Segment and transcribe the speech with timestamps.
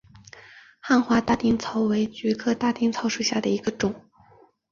[0.89, 3.93] 早花大丁草为菊科大丁草属下的一个种。